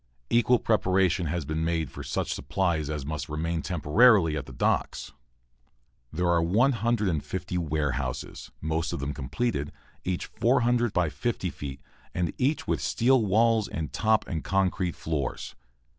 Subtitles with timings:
[0.31, 5.13] Equal preparation has been made for such supplies as must remain temporarily at the docks.
[6.11, 9.71] There are 150 warehouses, most of them completed,
[10.03, 11.81] each 400 by 50 feet,
[12.15, 15.53] and each with steel walls and top and concrete floors.